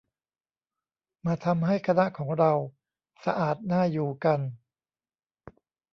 [1.25, 2.51] "มาทำให้คณะของเรา
[3.25, 4.39] สะอาดน่าอยู่กัน"